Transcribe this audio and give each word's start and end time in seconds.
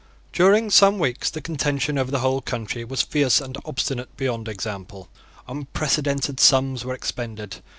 During 0.33 0.71
some 0.71 0.97
weeks 0.97 1.29
the 1.29 1.41
contention 1.41 1.95
over 1.99 2.09
the 2.09 2.21
whole 2.21 2.41
country 2.41 2.83
was 2.83 3.03
fierce 3.03 3.39
and 3.39 3.55
obstinate 3.65 4.17
beyond 4.17 4.47
example. 4.47 5.09
Unprecedented 5.47 6.39
sums 6.39 6.83
were 6.83 6.95
expended. 6.95 7.57